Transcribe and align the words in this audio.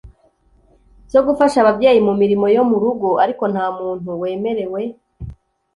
zo 1.11 1.21
gufasha 1.27 1.57
ababyeyi 1.61 1.99
mu 2.07 2.13
mirimo 2.21 2.45
yo 2.55 2.63
mu 2.69 2.77
rugo, 2.83 3.09
ariko 3.23 3.43
nta 3.53 3.65
muntu 3.79 4.09
wemerewe 4.21 4.81